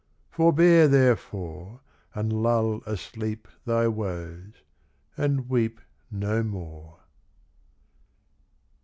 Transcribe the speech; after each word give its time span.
Forbear, 0.31 0.87
therefore, 0.87 1.81
And 2.15 2.33
lull 2.33 2.81
asleep 2.87 3.47
Thy 3.67 3.87
woes, 3.87 4.53
and 5.15 5.47
weep 5.47 5.79
No 6.09 6.41
more. 6.41 7.01